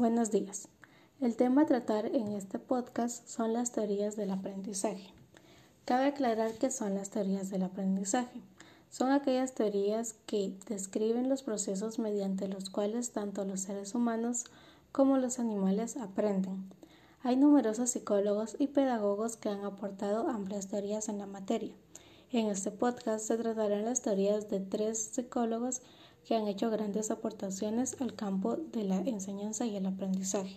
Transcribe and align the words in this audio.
Buenos 0.00 0.30
días. 0.30 0.66
El 1.20 1.36
tema 1.36 1.60
a 1.60 1.66
tratar 1.66 2.06
en 2.06 2.28
este 2.28 2.58
podcast 2.58 3.28
son 3.28 3.52
las 3.52 3.72
teorías 3.72 4.16
del 4.16 4.30
aprendizaje. 4.30 5.12
Cabe 5.84 6.06
aclarar 6.06 6.54
que 6.54 6.70
son 6.70 6.94
las 6.94 7.10
teorías 7.10 7.50
del 7.50 7.64
aprendizaje. 7.64 8.40
Son 8.88 9.12
aquellas 9.12 9.52
teorías 9.52 10.14
que 10.24 10.54
describen 10.66 11.28
los 11.28 11.42
procesos 11.42 11.98
mediante 11.98 12.48
los 12.48 12.70
cuales 12.70 13.10
tanto 13.10 13.44
los 13.44 13.60
seres 13.60 13.94
humanos 13.94 14.46
como 14.90 15.18
los 15.18 15.38
animales 15.38 15.98
aprenden. 15.98 16.64
Hay 17.22 17.36
numerosos 17.36 17.90
psicólogos 17.90 18.56
y 18.58 18.68
pedagogos 18.68 19.36
que 19.36 19.50
han 19.50 19.66
aportado 19.66 20.30
amplias 20.30 20.68
teorías 20.68 21.10
en 21.10 21.18
la 21.18 21.26
materia. 21.26 21.74
En 22.32 22.46
este 22.46 22.70
podcast 22.70 23.26
se 23.26 23.36
tratarán 23.36 23.84
las 23.84 24.00
teorías 24.00 24.48
de 24.48 24.60
tres 24.60 25.10
psicólogos 25.12 25.82
que 26.24 26.34
han 26.34 26.46
hecho 26.48 26.70
grandes 26.70 27.10
aportaciones 27.10 27.96
al 28.00 28.14
campo 28.14 28.56
de 28.56 28.84
la 28.84 28.98
enseñanza 28.98 29.66
y 29.66 29.76
el 29.76 29.86
aprendizaje. 29.86 30.56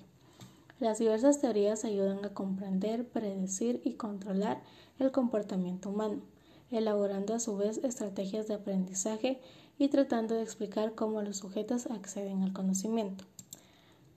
Las 0.80 1.00
diversas 1.00 1.40
teorías 1.40 1.86
ayudan 1.86 2.26
a 2.26 2.34
comprender, 2.34 3.08
predecir 3.08 3.82
y 3.84 3.94
controlar 3.94 4.62
el 5.00 5.12
comportamiento 5.12 5.90
humano, 5.90 6.22
elaborando 6.72 7.34
a 7.34 7.40
su 7.40 7.56
vez 7.56 7.78
estrategias 7.78 8.48
de 8.48 8.56
aprendizaje 8.56 9.40
y 9.78 9.88
tratando 9.88 10.36
de 10.36 10.44
explicar 10.44 10.94
cómo 10.96 11.22
los 11.22 11.38
sujetos 11.38 11.88
acceden 11.88 12.44
al 12.44 12.54
conocimiento. 12.54 13.26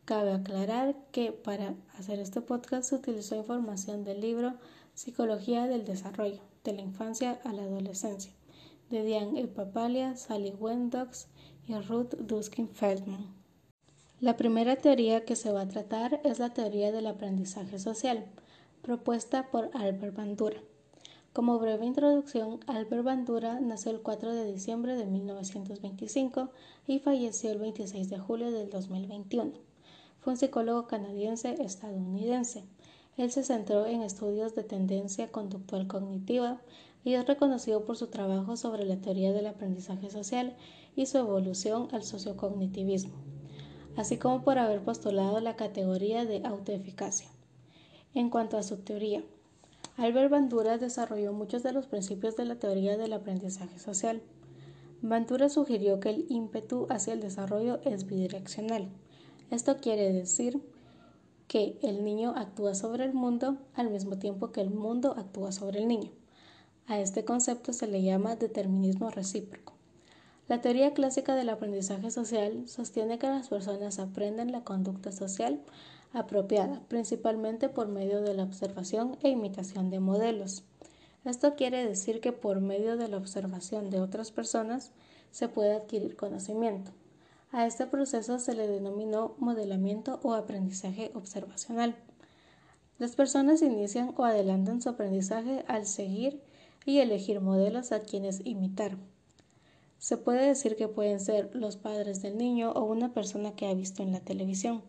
Cabe 0.05 0.33
aclarar 0.33 0.97
que 1.13 1.33
para 1.33 1.75
hacer 1.99 2.21
este 2.21 2.41
podcast 2.41 2.89
se 2.89 2.95
utilizó 2.95 3.37
información 3.37 4.05
del 4.05 4.21
libro 4.21 4.55
Psicología 4.95 5.67
del 5.67 5.85
Desarrollo, 5.85 6.41
de 6.65 6.73
la 6.73 6.81
infancia 6.81 7.41
a 7.45 7.53
la 7.53 7.63
adolescencia, 7.63 8.33
de 8.91 9.05
Diane 9.05 9.41
E. 9.41 9.47
Papalia, 9.47 10.17
Sally 10.17 10.53
Wendox 10.59 11.27
y 11.67 11.75
Ruth 11.75 12.15
Duskin 12.15 12.69
Feldman. 12.69 13.27
La 14.21 14.37
primera 14.37 14.77
teoría 14.77 15.25
que 15.25 15.37
se 15.37 15.53
va 15.53 15.63
a 15.63 15.69
tratar 15.69 16.21
es 16.25 16.39
la 16.39 16.55
teoría 16.55 16.93
del 16.93 17.07
aprendizaje 17.07 17.79
social, 17.79 18.25
propuesta 18.83 19.51
por 19.51 19.71
Albert 19.75 20.17
Bandura. 20.17 20.61
Como 21.33 21.59
breve 21.59 21.85
introducción, 21.85 22.61
Albert 22.67 23.05
Bandura 23.05 23.61
nació 23.61 23.91
el 23.91 24.01
4 24.01 24.33
de 24.33 24.51
diciembre 24.51 24.97
de 24.97 25.05
1925 25.05 26.49
y 26.87 27.01
falleció 27.01 27.51
el 27.51 27.59
26 27.59 28.09
de 28.09 28.19
julio 28.19 28.51
del 28.51 28.71
2021. 28.71 29.53
Fue 30.21 30.33
un 30.33 30.39
psicólogo 30.39 30.87
canadiense 30.87 31.63
estadounidense. 31.63 32.65
Él 33.19 33.31
se 33.31 33.45
centró 33.45 33.85
en 33.85 34.03
estudios 34.03 34.55
de 34.55 34.63
tendencia 34.63 35.31
conductual 35.31 35.87
cognitiva 35.87 36.61
y 37.07 37.15
es 37.15 37.25
reconocido 37.25 37.85
por 37.85 37.97
su 37.97 38.09
trabajo 38.09 38.57
sobre 38.57 38.85
la 38.85 38.97
teoría 38.97 39.33
del 39.33 39.47
aprendizaje 39.47 40.11
social 40.11 40.57
y 40.97 41.07
su 41.07 41.19
evolución 41.19 41.87
al 41.93 42.03
sociocognitivismo, 42.03 43.15
así 43.95 44.17
como 44.17 44.43
por 44.43 44.59
haber 44.59 44.83
postulado 44.83 45.39
la 45.39 45.55
categoría 45.55 46.25
de 46.25 46.45
autoeficacia. 46.45 47.29
En 48.13 48.29
cuanto 48.29 48.59
a 48.59 48.65
su 48.65 48.79
teoría, 48.79 49.23
Albert 49.97 50.33
Bandura 50.33 50.79
desarrolló 50.79 51.33
muchos 51.33 51.63
de 51.63 51.73
los 51.73 51.87
principios 51.87 52.35
de 52.35 52.45
la 52.45 52.57
teoría 52.57 52.97
del 52.97 53.13
aprendizaje 53.13 53.79
social. 53.79 54.21
Bandura 55.01 55.49
sugirió 55.49 56.01
que 56.01 56.11
el 56.11 56.27
ímpetu 56.29 56.89
hacia 56.91 57.13
el 57.13 57.21
desarrollo 57.21 57.79
es 57.85 58.05
bidireccional. 58.09 58.89
Esto 59.53 59.77
quiere 59.77 60.13
decir 60.13 60.61
que 61.47 61.79
el 61.83 62.05
niño 62.05 62.35
actúa 62.37 62.75
sobre 62.75 63.05
el 63.05 63.15
mundo 63.15 63.59
al 63.75 63.91
mismo 63.91 64.19
tiempo 64.19 64.51
que 64.51 64.61
el 64.61 64.71
mundo 64.71 65.15
actúa 65.17 65.53
sobre 65.53 65.79
el 65.79 65.87
niño. 65.87 66.11
A 66.89 67.01
este 67.01 67.25
concepto 67.25 67.73
se 67.73 67.89
le 67.89 68.03
llama 68.03 68.37
determinismo 68.37 69.11
recíproco. 69.11 69.73
La 70.47 70.61
teoría 70.61 70.95
clásica 70.95 71.35
del 71.35 71.49
aprendizaje 71.49 72.13
social 72.13 72.69
sostiene 72.69 73.19
que 73.19 73.27
las 73.27 73.49
personas 73.49 73.99
aprenden 73.99 74.53
la 74.53 74.63
conducta 74.63 75.11
social 75.11 75.61
apropiada, 76.13 76.81
principalmente 76.87 77.69
por 77.69 77.89
medio 77.89 78.23
de 78.23 78.35
la 78.35 78.45
observación 78.45 79.19
e 79.23 79.31
imitación 79.31 79.91
de 79.91 79.99
modelos. 79.99 80.63
Esto 81.25 81.57
quiere 81.57 81.85
decir 81.85 82.21
que 82.21 82.31
por 82.31 82.61
medio 82.61 82.97
de 82.97 83.09
la 83.09 83.17
observación 83.17 83.91
de 83.91 84.01
otras 84.01 84.31
personas 84.31 84.93
se 85.33 85.49
puede 85.49 85.75
adquirir 85.75 86.15
conocimiento. 86.15 86.93
A 87.51 87.67
este 87.67 87.87
proceso 87.87 88.39
se 88.39 88.55
le 88.55 88.69
denominó 88.69 89.35
modelamiento 89.39 90.21
o 90.23 90.35
aprendizaje 90.35 91.11
observacional. 91.15 91.97
Las 92.99 93.17
personas 93.17 93.61
inician 93.63 94.15
o 94.17 94.25
adelantan 94.25 94.81
su 94.81 94.89
aprendizaje 94.89 95.65
al 95.67 95.87
seguir 95.87 96.41
y 96.87 97.01
elegir 97.01 97.43
modelos 97.43 97.93
a 97.93 98.01
quienes 98.01 98.41
imitar. 98.47 98.97
Se 99.99 100.17
puede 100.17 100.47
decir 100.47 100.77
que 100.77 100.89
pueden 100.89 101.21
ser 101.21 101.51
los 101.55 101.77
padres 101.77 102.23
del 102.23 102.39
niño 102.39 102.71
o 102.71 102.85
una 102.85 103.13
persona 103.13 103.57
que 103.57 103.67
ha 103.67 103.75
visto 103.75 104.03
en 104.03 104.13
la 104.13 104.21
televisión. 104.21 104.83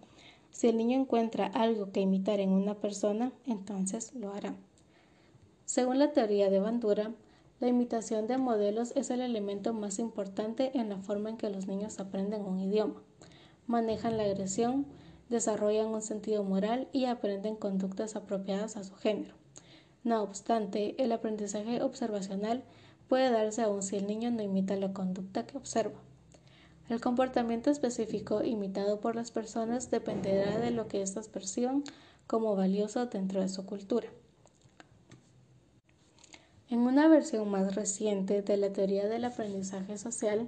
Si 0.51 0.67
el 0.67 0.77
niño 0.77 0.99
encuentra 0.99 1.47
algo 1.47 1.91
que 1.91 2.01
imitar 2.01 2.39
en 2.39 2.51
una 2.51 2.75
persona, 2.75 3.33
entonces 3.45 4.13
lo 4.13 4.31
hará. 4.31 4.55
Según 5.65 5.97
la 5.97 6.13
teoría 6.13 6.49
de 6.49 6.59
Bandura, 6.59 7.13
la 7.59 7.67
imitación 7.67 8.27
de 8.27 8.37
modelos 8.37 8.93
es 8.95 9.09
el 9.09 9.21
elemento 9.21 9.73
más 9.73 9.97
importante 9.97 10.77
en 10.77 10.89
la 10.89 10.97
forma 10.97 11.31
en 11.31 11.37
que 11.37 11.49
los 11.49 11.65
niños 11.65 11.99
aprenden 11.99 12.45
un 12.45 12.59
idioma. 12.59 13.01
Manejan 13.65 14.17
la 14.17 14.23
agresión, 14.23 14.85
desarrollan 15.29 15.87
un 15.87 16.03
sentido 16.03 16.43
moral 16.43 16.87
y 16.91 17.05
aprenden 17.05 17.55
conductas 17.55 18.15
apropiadas 18.15 18.77
a 18.77 18.83
su 18.83 18.93
género. 18.95 19.36
No 20.07 20.23
obstante, 20.23 20.95
el 21.03 21.11
aprendizaje 21.11 21.81
observacional 21.81 22.63
puede 23.09 23.29
darse 23.29 23.61
aún 23.61 23.83
si 23.83 23.97
el 23.97 24.07
niño 24.07 24.31
no 24.31 24.41
imita 24.41 24.77
la 24.77 24.93
conducta 24.93 25.45
que 25.45 25.57
observa. 25.57 25.99
El 26.87 27.01
comportamiento 27.01 27.69
específico 27.69 28.41
imitado 28.41 29.01
por 29.01 29.17
las 29.17 29.31
personas 29.31 29.91
dependerá 29.91 30.59
de 30.59 30.71
lo 30.71 30.87
que 30.87 31.01
éstas 31.01 31.27
perciban 31.27 31.83
como 32.25 32.55
valioso 32.55 33.07
dentro 33.07 33.41
de 33.41 33.49
su 33.49 33.65
cultura. 33.65 34.07
En 36.69 36.79
una 36.79 37.09
versión 37.09 37.49
más 37.49 37.75
reciente 37.75 38.41
de 38.41 38.55
la 38.55 38.71
teoría 38.71 39.09
del 39.09 39.25
aprendizaje 39.25 39.97
social, 39.97 40.47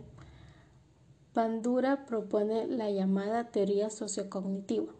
Bandura 1.34 2.06
propone 2.06 2.66
la 2.66 2.90
llamada 2.92 3.52
teoría 3.52 3.90
sociocognitiva. 3.90 4.94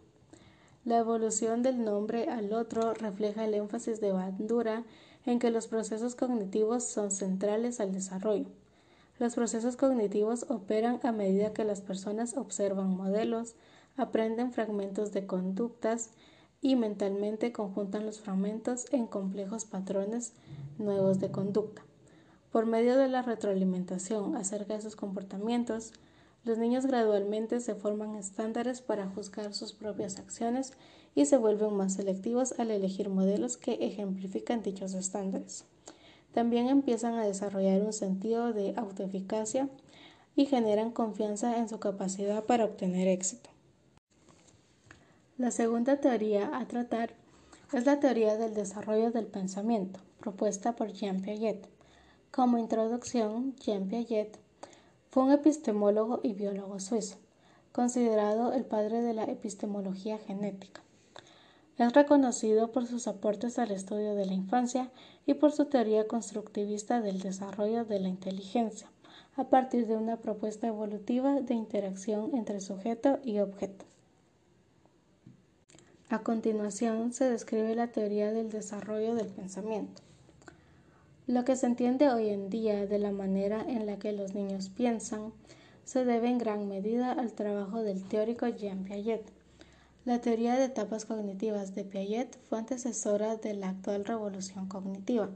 La 0.84 0.96
evolución 0.96 1.62
del 1.62 1.84
nombre 1.84 2.30
al 2.30 2.54
otro 2.54 2.94
refleja 2.94 3.44
el 3.44 3.52
énfasis 3.52 4.00
de 4.00 4.12
Bandura 4.12 4.84
en 5.26 5.38
que 5.38 5.50
los 5.50 5.68
procesos 5.68 6.14
cognitivos 6.14 6.84
son 6.84 7.10
centrales 7.10 7.80
al 7.80 7.92
desarrollo. 7.92 8.46
Los 9.18 9.34
procesos 9.34 9.76
cognitivos 9.76 10.46
operan 10.48 10.98
a 11.02 11.12
medida 11.12 11.52
que 11.52 11.64
las 11.64 11.82
personas 11.82 12.34
observan 12.38 12.96
modelos, 12.96 13.54
aprenden 13.98 14.52
fragmentos 14.52 15.12
de 15.12 15.26
conductas 15.26 16.12
y 16.62 16.76
mentalmente 16.76 17.52
conjuntan 17.52 18.06
los 18.06 18.20
fragmentos 18.20 18.86
en 18.90 19.06
complejos 19.06 19.66
patrones 19.66 20.32
nuevos 20.78 21.20
de 21.20 21.30
conducta. 21.30 21.82
Por 22.50 22.64
medio 22.64 22.96
de 22.96 23.08
la 23.08 23.20
retroalimentación 23.20 24.34
acerca 24.34 24.74
de 24.74 24.80
sus 24.80 24.96
comportamientos, 24.96 25.92
los 26.44 26.56
niños 26.56 26.86
gradualmente 26.86 27.60
se 27.60 27.74
forman 27.74 28.16
estándares 28.16 28.80
para 28.80 29.08
juzgar 29.08 29.52
sus 29.52 29.72
propias 29.72 30.18
acciones 30.18 30.72
y 31.14 31.26
se 31.26 31.36
vuelven 31.36 31.74
más 31.74 31.94
selectivos 31.94 32.54
al 32.58 32.70
elegir 32.70 33.10
modelos 33.10 33.56
que 33.56 33.74
ejemplifican 33.74 34.62
dichos 34.62 34.94
estándares. 34.94 35.64
También 36.32 36.68
empiezan 36.68 37.14
a 37.14 37.26
desarrollar 37.26 37.82
un 37.82 37.92
sentido 37.92 38.52
de 38.52 38.74
autoeficacia 38.76 39.68
y 40.36 40.46
generan 40.46 40.92
confianza 40.92 41.58
en 41.58 41.68
su 41.68 41.78
capacidad 41.78 42.44
para 42.44 42.64
obtener 42.64 43.08
éxito. 43.08 43.50
La 45.36 45.50
segunda 45.50 45.98
teoría 46.00 46.56
a 46.56 46.66
tratar 46.66 47.14
es 47.72 47.84
la 47.84 48.00
teoría 48.00 48.36
del 48.36 48.54
desarrollo 48.54 49.10
del 49.10 49.26
pensamiento, 49.26 50.00
propuesta 50.20 50.76
por 50.76 50.92
Jean 50.92 51.20
Piaget. 51.20 51.68
Como 52.30 52.58
introducción, 52.58 53.56
Jean 53.56 53.88
Piaget 53.88 54.38
fue 55.10 55.24
un 55.24 55.32
epistemólogo 55.32 56.20
y 56.22 56.34
biólogo 56.34 56.78
suizo, 56.78 57.16
considerado 57.72 58.52
el 58.52 58.64
padre 58.64 59.02
de 59.02 59.12
la 59.12 59.24
epistemología 59.24 60.18
genética. 60.18 60.82
Es 61.78 61.92
reconocido 61.94 62.70
por 62.70 62.86
sus 62.86 63.08
aportes 63.08 63.58
al 63.58 63.72
estudio 63.72 64.14
de 64.14 64.26
la 64.26 64.34
infancia 64.34 64.90
y 65.26 65.34
por 65.34 65.50
su 65.50 65.64
teoría 65.64 66.06
constructivista 66.06 67.00
del 67.00 67.20
desarrollo 67.20 67.84
de 67.84 67.98
la 67.98 68.08
inteligencia, 68.08 68.88
a 69.34 69.44
partir 69.44 69.86
de 69.86 69.96
una 69.96 70.18
propuesta 70.18 70.68
evolutiva 70.68 71.40
de 71.40 71.54
interacción 71.54 72.34
entre 72.34 72.60
sujeto 72.60 73.18
y 73.24 73.40
objeto. 73.40 73.86
A 76.08 76.20
continuación 76.20 77.12
se 77.12 77.28
describe 77.28 77.74
la 77.74 77.92
teoría 77.92 78.32
del 78.32 78.50
desarrollo 78.50 79.14
del 79.14 79.28
pensamiento. 79.28 80.02
Lo 81.30 81.44
que 81.44 81.54
se 81.54 81.66
entiende 81.66 82.08
hoy 82.08 82.28
en 82.28 82.50
día 82.50 82.86
de 82.86 82.98
la 82.98 83.12
manera 83.12 83.64
en 83.68 83.86
la 83.86 84.00
que 84.00 84.10
los 84.10 84.34
niños 84.34 84.68
piensan 84.68 85.32
se 85.84 86.04
debe 86.04 86.28
en 86.28 86.38
gran 86.38 86.66
medida 86.66 87.12
al 87.12 87.34
trabajo 87.34 87.84
del 87.84 88.02
teórico 88.02 88.48
Jean 88.48 88.82
Piaget. 88.82 89.22
La 90.04 90.20
teoría 90.20 90.56
de 90.56 90.64
etapas 90.64 91.04
cognitivas 91.04 91.72
de 91.76 91.84
Piaget 91.84 92.36
fue 92.48 92.58
antecesora 92.58 93.36
de 93.36 93.54
la 93.54 93.68
actual 93.68 94.04
revolución 94.04 94.66
cognitiva, 94.66 95.30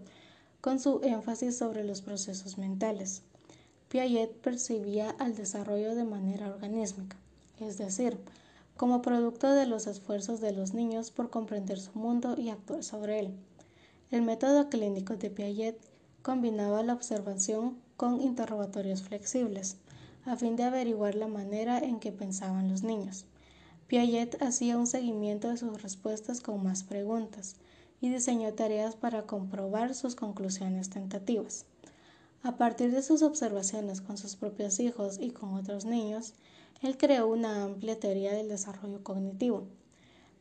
con 0.61 0.81
su 0.81 1.01
énfasis 1.05 1.57
sobre 1.57 1.85
los 1.85 2.03
procesos 2.03 2.59
mentales. 2.59 3.23
Piaget 3.89 4.33
percibía 4.39 5.11
al 5.21 5.37
desarrollo 5.37 5.95
de 5.95 6.03
manera 6.03 6.49
organísmica, 6.49 7.17
es 7.61 7.79
decir, 7.79 8.19
como 8.77 9.01
producto 9.01 9.53
de 9.53 9.67
los 9.67 9.87
esfuerzos 9.87 10.41
de 10.41 10.51
los 10.51 10.75
niños 10.75 11.13
por 11.13 11.31
comprender 11.31 11.79
su 11.79 11.97
mundo 11.97 12.35
y 12.37 12.49
actuar 12.49 12.83
sobre 12.83 13.21
él. 13.21 13.35
El 14.15 14.23
método 14.23 14.69
clínico 14.69 15.17
de 15.17 15.29
Piaget 15.29 15.77
combinaba 16.23 16.85
la 16.85 16.93
observación 16.93 17.77
con 17.97 18.21
interrogatorios 18.21 19.03
flexibles, 19.03 19.77
a 20.25 20.37
fin 20.37 20.55
de 20.55 20.63
averiguar 20.63 21.17
la 21.17 21.27
manera 21.27 21.81
en 21.81 21.99
que 21.99 22.13
pensaban 22.13 22.69
los 22.71 22.85
niños. 22.85 23.25
Piaget 23.89 24.41
hacía 24.41 24.79
un 24.79 24.87
seguimiento 24.87 25.49
de 25.49 25.57
sus 25.57 25.83
respuestas 25.83 26.41
con 26.41 26.63
más 26.63 26.85
preguntas 26.85 27.57
y 28.01 28.09
diseñó 28.09 28.53
tareas 28.53 28.95
para 28.95 29.23
comprobar 29.23 29.97
sus 29.97 30.15
conclusiones 30.15 30.91
tentativas. 30.91 31.67
A 32.45 32.57
partir 32.57 32.93
de 32.93 33.03
sus 33.03 33.21
observaciones 33.23 34.01
con 34.01 34.17
sus 34.17 34.37
propios 34.37 34.79
hijos 34.79 35.19
y 35.21 35.31
con 35.31 35.55
otros 35.55 35.87
niños, 35.87 36.35
él 36.83 36.97
creó 36.99 37.27
una 37.27 37.65
amplia 37.65 37.99
teoría 37.99 38.33
del 38.33 38.49
desarrollo 38.49 39.03
cognitivo. 39.03 39.67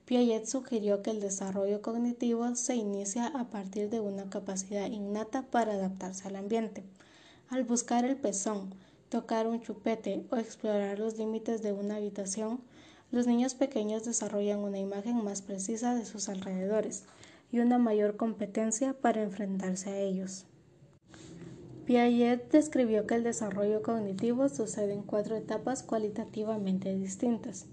Piaget 0.06 0.46
sugirió 0.46 1.02
que 1.02 1.12
el 1.12 1.22
desarrollo 1.22 1.82
cognitivo 1.82 2.56
se 2.56 2.76
inicia 2.76 3.28
a 3.28 3.50
partir 3.50 3.90
de 3.90 4.02
una 4.02 4.30
capacidad 4.30 4.88
innata 4.88 5.44
para 5.44 5.74
adaptarse 5.74 6.28
al 6.28 6.36
ambiente. 6.36 6.84
Al 7.50 7.64
buscar 7.64 8.04
el 8.04 8.18
pezón, 8.18 8.76
tocar 9.08 9.48
un 9.48 9.62
chupete 9.62 10.26
o 10.30 10.36
explorar 10.36 11.00
los 11.00 11.18
límites 11.18 11.62
de 11.62 11.72
una 11.72 11.96
habitación, 11.96 12.60
los 13.12 13.28
niños 13.28 13.54
pequeños 13.54 14.04
desarrollan 14.04 14.60
una 14.60 14.80
imagen 14.80 15.24
más 15.24 15.42
precisa 15.42 15.96
de 15.96 16.04
sus 16.04 16.28
alrededores 16.28 17.06
y 17.52 17.60
una 17.60 17.78
mayor 17.78 18.18
competencia 18.18 18.94
para 19.00 19.22
enfrentarse 19.22 19.92
a 19.92 20.00
ellos. 20.00 20.46
Piaget 21.86 22.52
describió 22.52 23.08
que 23.08 23.16
el 23.16 23.24
desarrollo 23.24 23.84
cognitivo 23.84 24.50
sucede 24.50 24.94
en 24.94 25.04
cuatro 25.04 25.36
etapas 25.36 25.84
cualitativamente 25.84 26.96
distintas, 26.96 27.68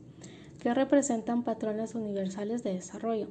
que 0.61 0.75
representan 0.75 1.43
patrones 1.43 1.95
universales 1.95 2.62
de 2.62 2.75
desarrollo. 2.75 3.29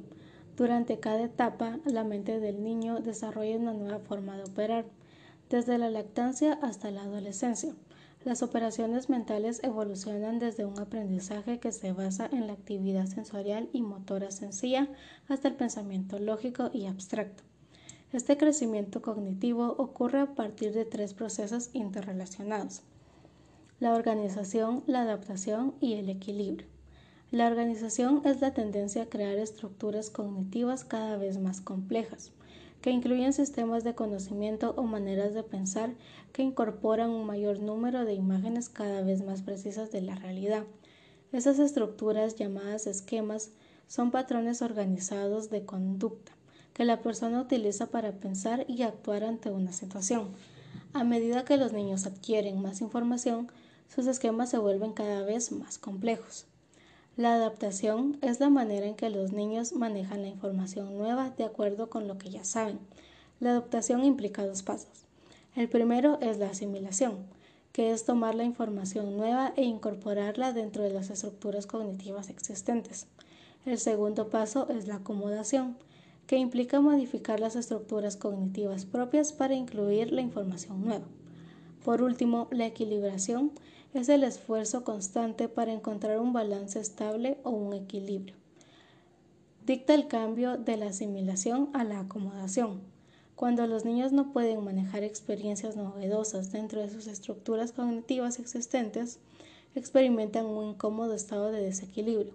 Durante 0.56 0.98
cada 1.00 1.22
etapa, 1.22 1.78
la 1.84 2.04
mente 2.04 2.40
del 2.40 2.62
niño 2.62 3.00
desarrolla 3.00 3.56
una 3.56 3.72
nueva 3.72 4.00
forma 4.00 4.36
de 4.36 4.42
operar, 4.42 4.84
desde 5.48 5.78
la 5.78 5.90
lactancia 5.90 6.58
hasta 6.62 6.90
la 6.90 7.02
adolescencia. 7.02 7.74
Las 8.24 8.42
operaciones 8.42 9.08
mentales 9.08 9.62
evolucionan 9.62 10.38
desde 10.38 10.66
un 10.66 10.78
aprendizaje 10.78 11.58
que 11.58 11.72
se 11.72 11.92
basa 11.92 12.28
en 12.30 12.46
la 12.46 12.52
actividad 12.52 13.06
sensorial 13.06 13.70
y 13.72 13.80
motora 13.80 14.30
sencilla 14.30 14.88
hasta 15.28 15.48
el 15.48 15.54
pensamiento 15.54 16.18
lógico 16.18 16.70
y 16.72 16.86
abstracto. 16.86 17.42
Este 18.12 18.36
crecimiento 18.36 19.00
cognitivo 19.00 19.74
ocurre 19.78 20.20
a 20.20 20.34
partir 20.34 20.72
de 20.72 20.84
tres 20.84 21.14
procesos 21.14 21.70
interrelacionados. 21.72 22.82
La 23.78 23.94
organización, 23.94 24.82
la 24.86 25.02
adaptación 25.02 25.74
y 25.80 25.94
el 25.94 26.10
equilibrio. 26.10 26.66
La 27.32 27.46
organización 27.46 28.22
es 28.24 28.40
la 28.40 28.54
tendencia 28.54 29.04
a 29.04 29.08
crear 29.08 29.38
estructuras 29.38 30.10
cognitivas 30.10 30.84
cada 30.84 31.16
vez 31.16 31.38
más 31.38 31.60
complejas 31.60 32.32
que 32.80 32.90
incluyen 32.90 33.32
sistemas 33.32 33.84
de 33.84 33.94
conocimiento 33.94 34.74
o 34.76 34.82
maneras 34.82 35.34
de 35.34 35.42
pensar 35.42 35.94
que 36.32 36.42
incorporan 36.42 37.10
un 37.10 37.26
mayor 37.26 37.60
número 37.60 38.04
de 38.04 38.14
imágenes 38.14 38.68
cada 38.68 39.02
vez 39.02 39.22
más 39.22 39.42
precisas 39.42 39.92
de 39.92 40.00
la 40.00 40.14
realidad. 40.14 40.64
Esas 41.30 41.58
estructuras 41.58 42.36
llamadas 42.36 42.86
esquemas 42.86 43.50
son 43.86 44.10
patrones 44.10 44.62
organizados 44.62 45.50
de 45.50 45.64
conducta 45.64 46.32
que 46.72 46.84
la 46.84 47.00
persona 47.00 47.40
utiliza 47.40 47.86
para 47.86 48.12
pensar 48.12 48.64
y 48.68 48.82
actuar 48.82 49.24
ante 49.24 49.50
una 49.50 49.72
situación. 49.72 50.30
A 50.94 51.04
medida 51.04 51.44
que 51.44 51.56
los 51.56 51.72
niños 51.72 52.06
adquieren 52.06 52.62
más 52.62 52.80
información, 52.80 53.52
sus 53.88 54.06
esquemas 54.06 54.50
se 54.50 54.58
vuelven 54.58 54.92
cada 54.92 55.22
vez 55.22 55.52
más 55.52 55.78
complejos. 55.78 56.46
La 57.20 57.34
adaptación 57.34 58.16
es 58.22 58.40
la 58.40 58.48
manera 58.48 58.86
en 58.86 58.94
que 58.94 59.10
los 59.10 59.30
niños 59.30 59.74
manejan 59.74 60.22
la 60.22 60.28
información 60.28 60.96
nueva 60.96 61.28
de 61.36 61.44
acuerdo 61.44 61.90
con 61.90 62.08
lo 62.08 62.16
que 62.16 62.30
ya 62.30 62.44
saben. 62.44 62.78
La 63.40 63.50
adaptación 63.50 64.06
implica 64.06 64.46
dos 64.46 64.62
pasos. 64.62 65.04
El 65.54 65.68
primero 65.68 66.18
es 66.22 66.38
la 66.38 66.48
asimilación, 66.48 67.18
que 67.72 67.90
es 67.90 68.06
tomar 68.06 68.34
la 68.34 68.44
información 68.44 69.18
nueva 69.18 69.52
e 69.56 69.64
incorporarla 69.64 70.54
dentro 70.54 70.82
de 70.82 70.94
las 70.94 71.10
estructuras 71.10 71.66
cognitivas 71.66 72.30
existentes. 72.30 73.06
El 73.66 73.78
segundo 73.78 74.30
paso 74.30 74.66
es 74.70 74.88
la 74.88 74.94
acomodación, 74.94 75.76
que 76.26 76.38
implica 76.38 76.80
modificar 76.80 77.38
las 77.38 77.54
estructuras 77.54 78.16
cognitivas 78.16 78.86
propias 78.86 79.34
para 79.34 79.52
incluir 79.52 80.10
la 80.10 80.22
información 80.22 80.86
nueva. 80.86 81.04
Por 81.84 82.00
último, 82.00 82.48
la 82.50 82.64
equilibración 82.64 83.52
es 83.94 84.08
el 84.08 84.22
esfuerzo 84.22 84.84
constante 84.84 85.48
para 85.48 85.72
encontrar 85.72 86.20
un 86.20 86.32
balance 86.32 86.78
estable 86.78 87.38
o 87.42 87.50
un 87.50 87.72
equilibrio. 87.72 88.36
Dicta 89.66 89.94
el 89.94 90.06
cambio 90.06 90.56
de 90.56 90.76
la 90.76 90.86
asimilación 90.86 91.70
a 91.72 91.84
la 91.84 92.00
acomodación. 92.00 92.80
Cuando 93.34 93.66
los 93.66 93.84
niños 93.84 94.12
no 94.12 94.32
pueden 94.32 94.62
manejar 94.64 95.02
experiencias 95.02 95.76
novedosas 95.76 96.52
dentro 96.52 96.80
de 96.80 96.90
sus 96.90 97.06
estructuras 97.06 97.72
cognitivas 97.72 98.38
existentes, 98.38 99.18
experimentan 99.74 100.46
un 100.46 100.70
incómodo 100.70 101.14
estado 101.14 101.50
de 101.50 101.62
desequilibrio 101.62 102.34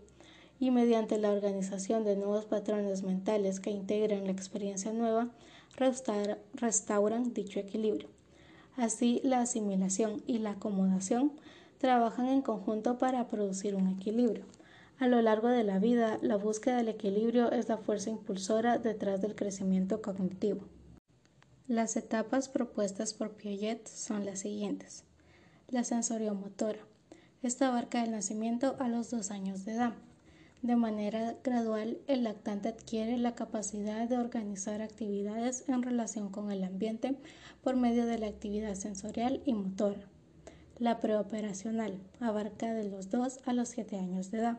y 0.59 0.71
mediante 0.71 1.17
la 1.17 1.31
organización 1.31 2.03
de 2.05 2.15
nuevos 2.15 2.45
patrones 2.45 3.03
mentales 3.03 3.59
que 3.59 3.71
integran 3.71 4.25
la 4.25 4.31
experiencia 4.31 4.93
nueva, 4.93 5.29
restauran 6.53 7.33
dicho 7.33 7.59
equilibrio. 7.59 8.14
Así, 8.77 9.21
la 9.23 9.41
asimilación 9.41 10.21
y 10.27 10.39
la 10.39 10.51
acomodación 10.51 11.31
trabajan 11.77 12.27
en 12.27 12.41
conjunto 12.41 12.97
para 12.97 13.27
producir 13.27 13.75
un 13.75 13.87
equilibrio. 13.87 14.45
A 14.97 15.07
lo 15.07 15.21
largo 15.21 15.49
de 15.49 15.63
la 15.63 15.79
vida, 15.79 16.19
la 16.21 16.37
búsqueda 16.37 16.77
del 16.77 16.89
equilibrio 16.89 17.51
es 17.51 17.67
la 17.67 17.77
fuerza 17.77 18.09
impulsora 18.09 18.77
detrás 18.77 19.21
del 19.21 19.35
crecimiento 19.35 20.01
cognitivo. 20.01 20.61
Las 21.67 21.97
etapas 21.97 22.47
propuestas 22.47 23.13
por 23.13 23.31
Piaget 23.31 23.87
son 23.87 24.25
las 24.25 24.39
siguientes. 24.39 25.03
La 25.67 25.83
sensoriomotora. 25.83 26.79
Esta 27.41 27.67
abarca 27.67 28.03
el 28.03 28.11
nacimiento 28.11 28.75
a 28.79 28.87
los 28.87 29.09
dos 29.09 29.31
años 29.31 29.65
de 29.65 29.73
edad. 29.73 29.93
De 30.65 30.75
manera 30.75 31.35
gradual, 31.43 31.99
el 32.07 32.23
lactante 32.23 32.69
adquiere 32.69 33.19
la 33.19 33.35
capacidad 33.35 34.09
de 34.09 34.17
organizar 34.17 34.81
actividades 34.81 35.63
en 35.69 35.83
relación 35.83 36.31
con 36.31 36.51
el 36.51 36.63
ambiente 36.63 37.15
por 37.61 37.75
medio 37.75 38.07
de 38.07 38.17
la 38.17 38.25
actividad 38.25 38.73
sensorial 38.73 39.43
y 39.45 39.53
motora. 39.53 40.01
La 40.79 40.99
preoperacional 40.99 41.99
abarca 42.19 42.73
de 42.73 42.89
los 42.89 43.11
2 43.11 43.41
a 43.45 43.53
los 43.53 43.69
7 43.69 43.99
años 43.99 44.31
de 44.31 44.39
edad. 44.39 44.57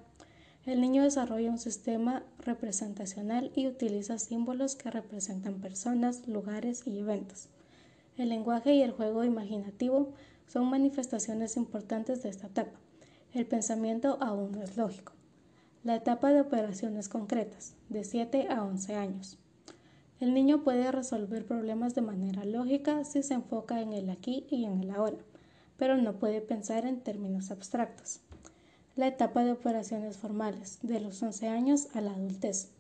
El 0.64 0.81
niño 0.81 1.03
desarrolla 1.03 1.50
un 1.50 1.58
sistema 1.58 2.22
representacional 2.39 3.51
y 3.56 3.67
utiliza 3.67 4.20
símbolos 4.20 4.77
que 4.77 4.93
representan 4.93 5.60
personas, 5.60 6.29
lugares 6.29 6.86
y 6.86 7.01
eventos. 7.01 7.48
El 8.17 8.29
lenguaje 8.29 8.75
y 8.75 8.82
el 8.82 8.93
juego 8.93 9.25
imaginativo 9.25 10.13
son 10.46 10.70
manifestaciones 10.70 11.56
importantes 11.56 12.22
de 12.22 12.29
esta 12.29 12.46
etapa. 12.46 12.79
El 13.34 13.44
pensamiento 13.46 14.19
aún 14.20 14.53
no 14.53 14.63
es 14.63 14.77
lógico 14.77 15.16
la 15.86 15.94
etapa 15.94 16.32
de 16.32 16.40
operaciones 16.40 17.08
concretas, 17.08 17.76
de 17.90 18.02
7 18.02 18.48
a 18.50 18.64
11 18.64 18.96
años. 18.96 19.38
El 20.19 20.34
niño 20.34 20.64
puede 20.64 20.90
resolver 20.90 21.46
problemas 21.46 21.94
de 21.94 22.00
manera 22.00 22.44
lógica 22.44 23.05
si 23.05 23.22
se 23.22 23.34
enfoca 23.34 23.81
en 23.81 23.93
el 23.93 24.10
aquí 24.10 24.48
y 24.50 24.64
en 24.64 24.81
el 24.81 24.90
ahora, 24.90 25.19
pero 25.76 25.96
no 25.96 26.19
puede 26.19 26.40
pensar 26.40 26.86
en 26.86 27.02
términos 27.02 27.52
abstractos. 27.52 28.19
La 28.96 29.06
etapa 29.06 29.44
de 29.44 29.52
operaciones 29.52 30.16
formales, 30.16 30.81
de 30.82 30.98
los 30.98 31.22
11 31.22 31.46
años 31.46 31.86
a 31.94 32.00
la 32.00 32.10
adultez. 32.10 32.72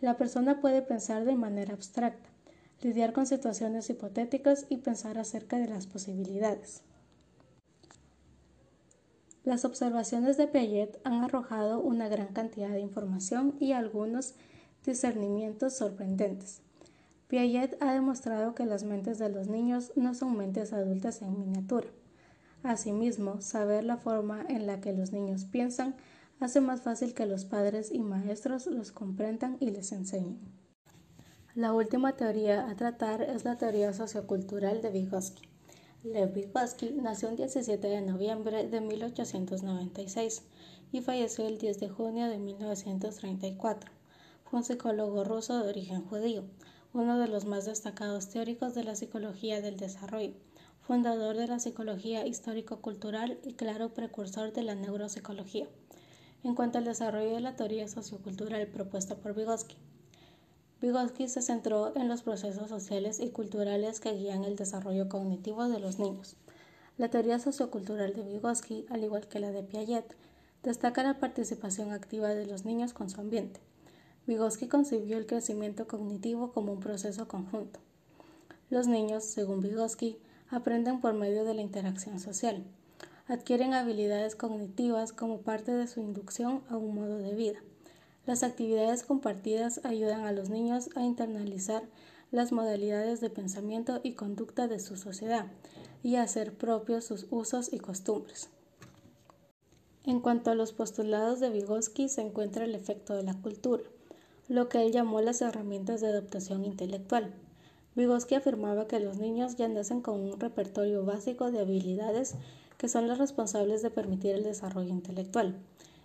La 0.00 0.16
persona 0.16 0.60
puede 0.60 0.82
pensar 0.82 1.24
de 1.24 1.36
manera 1.36 1.72
abstracta, 1.72 2.30
lidiar 2.82 3.12
con 3.12 3.28
situaciones 3.28 3.88
hipotéticas 3.90 4.66
y 4.68 4.78
pensar 4.78 5.18
acerca 5.18 5.56
de 5.56 5.68
las 5.68 5.86
posibilidades. 5.86 6.82
Las 9.50 9.64
observaciones 9.64 10.36
de 10.36 10.46
Piaget 10.46 11.00
han 11.02 11.24
arrojado 11.24 11.80
una 11.80 12.08
gran 12.08 12.28
cantidad 12.28 12.68
de 12.68 12.78
información 12.78 13.56
y 13.58 13.72
algunos 13.72 14.36
discernimientos 14.86 15.74
sorprendentes. 15.74 16.60
Piaget 17.26 17.76
ha 17.82 17.92
demostrado 17.92 18.54
que 18.54 18.64
las 18.64 18.84
mentes 18.84 19.18
de 19.18 19.28
los 19.28 19.48
niños 19.48 19.90
no 19.96 20.14
son 20.14 20.36
mentes 20.36 20.72
adultas 20.72 21.20
en 21.20 21.36
miniatura. 21.36 21.88
Asimismo, 22.62 23.40
saber 23.40 23.82
la 23.82 23.96
forma 23.96 24.44
en 24.48 24.68
la 24.68 24.80
que 24.80 24.92
los 24.92 25.10
niños 25.10 25.46
piensan 25.46 25.96
hace 26.38 26.60
más 26.60 26.82
fácil 26.82 27.12
que 27.12 27.26
los 27.26 27.44
padres 27.44 27.90
y 27.90 27.98
maestros 28.02 28.66
los 28.66 28.92
comprendan 28.92 29.56
y 29.58 29.72
les 29.72 29.90
enseñen. 29.90 30.38
La 31.56 31.72
última 31.72 32.12
teoría 32.12 32.70
a 32.70 32.76
tratar 32.76 33.20
es 33.22 33.44
la 33.44 33.58
teoría 33.58 33.92
sociocultural 33.94 34.80
de 34.80 34.90
Vygotsky. 34.90 35.48
Lev 36.02 36.32
Vygotsky 36.32 36.92
nació 36.92 37.28
el 37.28 37.36
17 37.36 37.86
de 37.86 38.00
noviembre 38.00 38.66
de 38.66 38.80
1896 38.80 40.42
y 40.92 41.02
falleció 41.02 41.46
el 41.46 41.58
10 41.58 41.78
de 41.78 41.90
junio 41.90 42.26
de 42.26 42.38
1934. 42.38 43.92
Fue 44.44 44.60
un 44.60 44.64
psicólogo 44.64 45.24
ruso 45.24 45.62
de 45.62 45.68
origen 45.68 46.06
judío, 46.06 46.44
uno 46.94 47.18
de 47.18 47.28
los 47.28 47.44
más 47.44 47.66
destacados 47.66 48.30
teóricos 48.30 48.74
de 48.74 48.84
la 48.84 48.96
psicología 48.96 49.60
del 49.60 49.76
desarrollo, 49.76 50.32
fundador 50.80 51.36
de 51.36 51.48
la 51.48 51.58
psicología 51.58 52.26
histórico-cultural 52.26 53.38
y 53.44 53.52
claro 53.52 53.92
precursor 53.92 54.54
de 54.54 54.62
la 54.62 54.74
neuropsicología. 54.74 55.68
en 56.42 56.54
cuanto 56.54 56.78
al 56.78 56.86
desarrollo 56.86 57.34
de 57.34 57.40
la 57.40 57.56
teoría 57.56 57.86
sociocultural 57.88 58.66
propuesta 58.68 59.16
por 59.16 59.34
Vygotsky. 59.34 59.76
Vygotsky 60.80 61.28
se 61.28 61.42
centró 61.42 61.94
en 61.94 62.08
los 62.08 62.22
procesos 62.22 62.70
sociales 62.70 63.20
y 63.20 63.28
culturales 63.28 64.00
que 64.00 64.14
guían 64.14 64.44
el 64.44 64.56
desarrollo 64.56 65.10
cognitivo 65.10 65.68
de 65.68 65.78
los 65.78 65.98
niños. 65.98 66.36
La 66.96 67.10
teoría 67.10 67.38
sociocultural 67.38 68.14
de 68.14 68.22
Vygotsky, 68.22 68.86
al 68.88 69.04
igual 69.04 69.28
que 69.28 69.40
la 69.40 69.52
de 69.52 69.62
Piaget, 69.62 70.16
destaca 70.62 71.02
la 71.02 71.18
participación 71.18 71.92
activa 71.92 72.28
de 72.28 72.46
los 72.46 72.64
niños 72.64 72.94
con 72.94 73.10
su 73.10 73.20
ambiente. 73.20 73.60
Vygotsky 74.26 74.68
concibió 74.68 75.18
el 75.18 75.26
crecimiento 75.26 75.86
cognitivo 75.86 76.52
como 76.52 76.72
un 76.72 76.80
proceso 76.80 77.28
conjunto. 77.28 77.80
Los 78.70 78.86
niños, 78.86 79.24
según 79.24 79.60
Vygotsky, 79.60 80.16
aprenden 80.48 81.00
por 81.00 81.12
medio 81.12 81.44
de 81.44 81.52
la 81.52 81.62
interacción 81.62 82.20
social. 82.20 82.64
Adquieren 83.26 83.74
habilidades 83.74 84.34
cognitivas 84.34 85.12
como 85.12 85.42
parte 85.42 85.72
de 85.72 85.86
su 85.86 86.00
inducción 86.00 86.62
a 86.70 86.78
un 86.78 86.94
modo 86.94 87.18
de 87.18 87.34
vida. 87.34 87.58
Las 88.30 88.44
actividades 88.44 89.02
compartidas 89.02 89.80
ayudan 89.82 90.20
a 90.20 90.30
los 90.30 90.50
niños 90.50 90.90
a 90.94 91.02
internalizar 91.02 91.82
las 92.30 92.52
modalidades 92.52 93.20
de 93.20 93.28
pensamiento 93.28 93.98
y 94.04 94.12
conducta 94.12 94.68
de 94.68 94.78
su 94.78 94.96
sociedad 94.96 95.46
y 96.04 96.14
a 96.14 96.22
hacer 96.22 96.54
propios 96.54 97.04
sus 97.04 97.26
usos 97.30 97.72
y 97.72 97.80
costumbres. 97.80 98.48
En 100.04 100.20
cuanto 100.20 100.52
a 100.52 100.54
los 100.54 100.72
postulados 100.72 101.40
de 101.40 101.50
Vygotsky 101.50 102.08
se 102.08 102.20
encuentra 102.20 102.64
el 102.64 102.76
efecto 102.76 103.16
de 103.16 103.24
la 103.24 103.34
cultura, 103.34 103.82
lo 104.46 104.68
que 104.68 104.80
él 104.86 104.92
llamó 104.92 105.20
las 105.20 105.42
herramientas 105.42 106.00
de 106.00 106.06
adaptación 106.06 106.64
intelectual. 106.64 107.34
Vygotsky 107.96 108.36
afirmaba 108.36 108.86
que 108.86 109.00
los 109.00 109.18
niños 109.18 109.56
ya 109.56 109.66
nacen 109.66 110.02
con 110.02 110.20
un 110.20 110.38
repertorio 110.38 111.04
básico 111.04 111.50
de 111.50 111.58
habilidades 111.58 112.36
que 112.78 112.88
son 112.88 113.08
las 113.08 113.18
responsables 113.18 113.82
de 113.82 113.90
permitir 113.90 114.36
el 114.36 114.44
desarrollo 114.44 114.90
intelectual. 114.90 115.56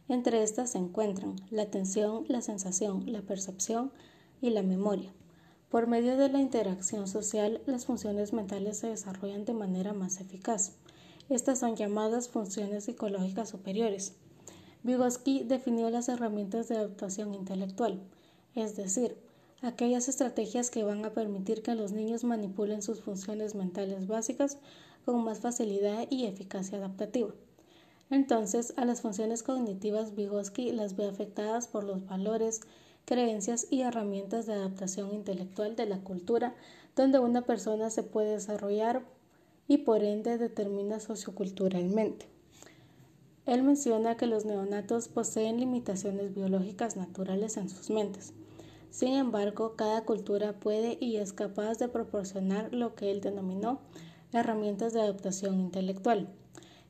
Entre 0.08 0.44
estas 0.44 0.72
se 0.72 0.78
encuentran 0.78 1.36
la 1.50 1.64
atención, 1.64 2.26
la 2.28 2.42
sensación, 2.42 3.12
la 3.12 3.22
percepción 3.22 3.92
y 4.40 4.52
la 4.52 4.62
memoria. 4.62 5.12
Por 5.70 5.88
medio 5.88 6.16
de 6.16 6.30
la 6.30 6.40
interacción 6.40 7.08
social, 7.08 7.62
las 7.66 7.86
funciones 7.86 8.32
mentales 8.32 8.78
se 8.78 8.88
desarrollan 8.88 9.46
de 9.46 9.54
manera 9.54 9.94
más 9.94 10.22
eficaz. 10.22 10.74
Estas 11.28 11.60
son 11.60 11.76
llamadas 11.76 12.30
funciones 12.30 12.84
psicológicas 12.84 13.50
superiores. 13.50 14.14
Vygotsky 14.84 15.44
definió 15.44 15.90
las 15.90 16.08
herramientas 16.08 16.68
de 16.68 16.78
adaptación 16.78 17.34
intelectual, 17.34 18.00
es 18.54 18.76
decir, 18.76 19.18
aquellas 19.64 20.08
estrategias 20.08 20.70
que 20.70 20.84
van 20.84 21.04
a 21.04 21.14
permitir 21.14 21.64
que 21.64 21.74
los 21.74 21.92
niños 21.92 22.24
manipulen 22.24 22.84
sus 22.84 23.02
funciones 23.02 23.56
mentales 23.56 24.06
básicas 24.06 24.60
con 25.04 25.24
más 25.24 25.40
facilidad 25.40 26.06
y 26.12 26.26
eficacia 26.26 26.78
adaptativa. 26.78 27.34
Entonces, 28.10 28.74
a 28.78 28.86
las 28.86 29.02
funciones 29.02 29.42
cognitivas 29.42 30.16
Vygotsky 30.16 30.72
las 30.72 30.96
ve 30.96 31.08
afectadas 31.08 31.68
por 31.68 31.84
los 31.84 32.06
valores, 32.06 32.62
creencias 33.06 33.68
y 33.70 33.82
herramientas 33.82 34.46
de 34.46 34.54
adaptación 34.54 35.14
intelectual 35.14 35.76
de 35.76 35.86
la 35.86 36.00
cultura 36.00 36.56
donde 36.96 37.20
una 37.20 37.42
persona 37.42 37.90
se 37.90 38.04
puede 38.04 38.34
desarrollar 38.34 39.04
y 39.68 39.80
por 39.80 40.04
ende 40.04 40.38
determina 40.38 41.00
socioculturalmente. 41.00 42.28
Él 43.46 43.64
menciona 43.64 44.18
que 44.18 44.28
los 44.28 44.46
neonatos 44.46 45.08
poseen 45.08 45.60
limitaciones 45.60 46.34
biológicas 46.34 46.96
naturales 46.96 47.58
en 47.58 47.70
sus 47.70 47.90
mentes. 47.90 48.34
Sin 48.90 49.14
embargo, 49.14 49.76
cada 49.76 50.06
cultura 50.06 50.54
puede 50.54 50.98
y 51.00 51.18
es 51.18 51.34
capaz 51.34 51.78
de 51.78 51.90
proporcionar 51.90 52.74
lo 52.74 52.96
que 52.96 53.12
él 53.12 53.22
denominó 53.22 53.82
herramientas 54.32 54.94
de 54.94 55.02
adaptación 55.02 55.60
intelectual 55.60 56.30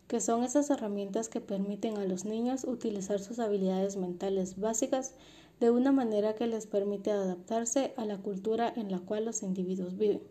que 0.08 0.20
son 0.20 0.44
esas 0.44 0.70
herramientas 0.70 1.30
que 1.30 1.42
permiten 1.42 1.98
a 1.98 2.06
los 2.06 2.26
niños 2.26 2.64
utilizar 2.64 3.20
sus 3.20 3.40
habilidades 3.40 3.98
mentales 3.98 4.60
básicas 4.60 5.14
de 5.60 5.72
una 5.72 5.92
manera 5.92 6.36
que 6.36 6.48
les 6.48 6.68
permite 6.68 7.12
adaptarse 7.12 7.94
a 7.98 8.06
la 8.06 8.18
cultura 8.18 8.72
en 8.76 8.92
la 8.92 9.00
cual 9.00 9.26
los 9.26 9.42
individuos 9.42 9.98
viven. 9.98 10.22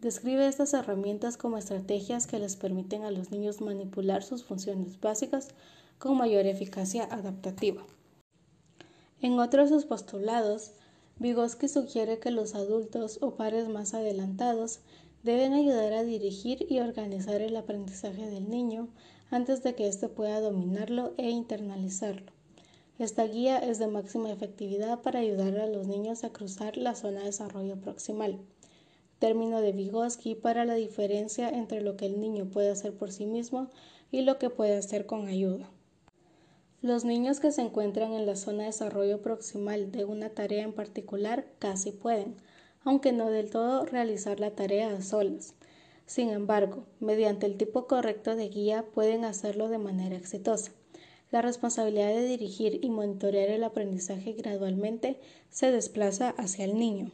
Describe 0.00 0.46
estas 0.46 0.74
herramientas 0.74 1.36
como 1.36 1.58
estrategias 1.58 2.26
que 2.26 2.38
les 2.38 2.56
permiten 2.56 3.04
a 3.04 3.10
los 3.10 3.30
niños 3.30 3.60
manipular 3.60 4.22
sus 4.22 4.44
funciones 4.44 5.00
básicas 5.00 5.48
con 5.98 6.16
mayor 6.16 6.46
eficacia 6.46 7.04
adaptativa. 7.04 7.84
En 9.20 9.38
otro 9.38 9.62
de 9.62 9.68
sus 9.68 9.86
postulados, 9.86 10.72
Vygotsky 11.18 11.68
sugiere 11.68 12.18
que 12.18 12.30
los 12.30 12.54
adultos 12.54 13.18
o 13.22 13.36
pares 13.36 13.68
más 13.68 13.94
adelantados 13.94 14.80
deben 15.26 15.54
ayudar 15.54 15.92
a 15.92 16.04
dirigir 16.04 16.66
y 16.70 16.78
organizar 16.78 17.40
el 17.40 17.56
aprendizaje 17.56 18.30
del 18.30 18.48
niño 18.48 18.88
antes 19.28 19.64
de 19.64 19.74
que 19.74 19.88
éste 19.88 20.08
pueda 20.08 20.40
dominarlo 20.40 21.14
e 21.16 21.30
internalizarlo. 21.30 22.30
Esta 23.00 23.26
guía 23.26 23.58
es 23.58 23.80
de 23.80 23.88
máxima 23.88 24.30
efectividad 24.30 25.02
para 25.02 25.18
ayudar 25.18 25.58
a 25.58 25.66
los 25.66 25.88
niños 25.88 26.22
a 26.22 26.30
cruzar 26.30 26.76
la 26.76 26.94
zona 26.94 27.18
de 27.18 27.26
desarrollo 27.26 27.74
proximal, 27.80 28.38
término 29.18 29.60
de 29.60 29.72
Vygotsky 29.72 30.36
para 30.36 30.64
la 30.64 30.74
diferencia 30.74 31.48
entre 31.48 31.80
lo 31.80 31.96
que 31.96 32.06
el 32.06 32.20
niño 32.20 32.48
puede 32.48 32.70
hacer 32.70 32.94
por 32.94 33.10
sí 33.10 33.26
mismo 33.26 33.68
y 34.12 34.20
lo 34.20 34.38
que 34.38 34.48
puede 34.48 34.76
hacer 34.76 35.06
con 35.06 35.26
ayuda. 35.26 35.68
Los 36.82 37.04
niños 37.04 37.40
que 37.40 37.50
se 37.50 37.62
encuentran 37.62 38.12
en 38.12 38.26
la 38.26 38.36
zona 38.36 38.60
de 38.60 38.66
desarrollo 38.66 39.20
proximal 39.22 39.90
de 39.90 40.04
una 40.04 40.30
tarea 40.30 40.62
en 40.62 40.72
particular 40.72 41.46
casi 41.58 41.90
pueden, 41.90 42.36
aunque 42.86 43.12
no 43.12 43.30
del 43.30 43.50
todo 43.50 43.84
realizar 43.84 44.38
la 44.38 44.52
tarea 44.52 44.96
a 44.96 45.02
solas. 45.02 45.54
Sin 46.06 46.30
embargo, 46.30 46.84
mediante 47.00 47.44
el 47.44 47.56
tipo 47.56 47.88
correcto 47.88 48.36
de 48.36 48.48
guía 48.48 48.84
pueden 48.94 49.24
hacerlo 49.24 49.68
de 49.68 49.78
manera 49.78 50.16
exitosa. 50.16 50.70
La 51.32 51.42
responsabilidad 51.42 52.10
de 52.10 52.24
dirigir 52.24 52.78
y 52.84 52.90
monitorear 52.90 53.50
el 53.50 53.64
aprendizaje 53.64 54.34
gradualmente 54.34 55.18
se 55.50 55.72
desplaza 55.72 56.30
hacia 56.38 56.64
el 56.64 56.78
niño. 56.78 57.10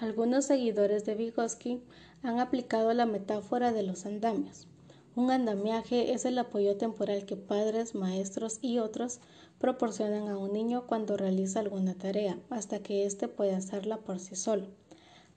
Algunos 0.00 0.44
seguidores 0.44 1.06
de 1.06 1.14
Vygotsky 1.14 1.80
han 2.22 2.38
aplicado 2.38 2.92
la 2.92 3.06
metáfora 3.06 3.72
de 3.72 3.84
los 3.84 4.04
andamios. 4.04 4.66
Un 5.16 5.30
andamiaje 5.30 6.12
es 6.12 6.26
el 6.26 6.38
apoyo 6.38 6.76
temporal 6.76 7.24
que 7.24 7.36
padres, 7.36 7.94
maestros 7.94 8.58
y 8.60 8.80
otros 8.80 9.20
proporcionan 9.58 10.28
a 10.28 10.38
un 10.38 10.52
niño 10.52 10.86
cuando 10.86 11.16
realiza 11.16 11.60
alguna 11.60 11.94
tarea, 11.94 12.38
hasta 12.48 12.78
que 12.80 13.04
éste 13.04 13.28
puede 13.28 13.54
hacerla 13.54 13.98
por 13.98 14.20
sí 14.20 14.36
solo. 14.36 14.66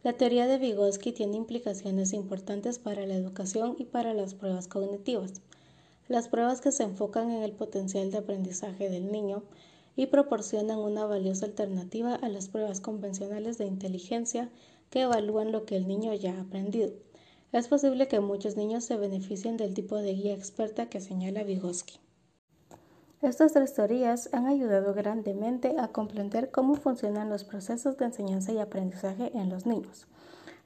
La 0.04 0.14
teoría 0.14 0.48
de 0.48 0.58
Vygotsky 0.58 1.12
tiene 1.12 1.38
implicaciones 1.38 2.14
importantes 2.14 2.80
para 2.80 3.06
la 3.06 3.16
educación 3.16 3.76
y 3.78 3.86
para 3.86 4.14
las 4.14 4.34
pruebas 4.34 4.68
cognitivas. 4.68 5.34
Las 6.08 6.28
pruebas 6.28 6.62
que 6.62 6.72
se 6.72 6.84
enfocan 6.84 7.32
en 7.32 7.44
el 7.44 7.52
potencial 7.52 8.12
de 8.12 8.18
aprendizaje 8.18 8.90
del 8.90 9.12
niño 9.12 9.44
y 9.96 10.08
proporcionan 10.08 10.80
una 10.80 11.06
valiosa 11.06 11.46
alternativa 11.46 12.16
a 12.16 12.30
las 12.30 12.48
pruebas 12.48 12.82
convencionales 12.82 13.58
de 13.58 13.66
inteligencia 13.66 14.50
que 14.90 15.02
evalúan 15.02 15.52
lo 15.52 15.66
que 15.66 15.78
el 15.78 15.88
niño 15.88 16.14
ya 16.14 16.36
ha 16.36 16.42
aprendido. 16.42 16.94
Es 17.52 17.68
posible 17.68 18.08
que 18.08 18.20
muchos 18.20 18.56
niños 18.56 18.86
se 18.86 18.98
beneficien 18.98 19.58
del 19.58 19.74
tipo 19.74 19.98
de 19.98 20.14
guía 20.14 20.34
experta 20.34 20.90
que 20.90 21.02
señala 21.02 21.44
Vygotsky. 21.44 22.00
Estas 23.22 23.54
tres 23.54 23.76
teorías 23.76 24.30
han 24.34 24.48
ayudado 24.48 24.96
grandemente 24.96 25.76
a 25.80 25.90
comprender 25.90 26.50
cómo 26.50 26.74
funcionan 26.74 27.30
los 27.30 27.44
procesos 27.44 27.96
de 27.98 28.06
enseñanza 28.06 28.52
y 28.52 28.58
aprendizaje 28.58 29.32
en 29.38 29.50
los 29.50 29.68
niños. 29.68 30.08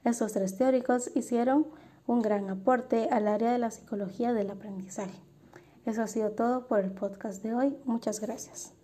Estos 0.04 0.32
tres 0.32 0.56
teóricos 0.56 1.10
hicieron 1.14 1.66
un 2.06 2.22
gran 2.22 2.48
aporte 2.48 3.08
al 3.10 3.28
área 3.28 3.52
de 3.52 3.58
la 3.58 3.70
psicología 3.70 4.32
del 4.32 4.50
aprendizaje. 4.50 5.20
Eso 5.84 6.02
ha 6.02 6.06
sido 6.06 6.30
todo 6.30 6.66
por 6.66 6.80
el 6.80 6.92
podcast 6.92 7.42
de 7.42 7.54
hoy. 7.54 7.76
Muchas 7.84 8.20
gracias. 8.20 8.76